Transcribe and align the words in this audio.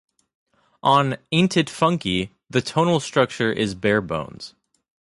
On 0.81 1.15
"Aint" 1.31 1.55
it 1.55 1.69
Funky" 1.69 2.31
the 2.49 2.59
tonal 2.63 2.99
structure 2.99 3.51
is 3.53 3.75
barebones. 3.75 4.55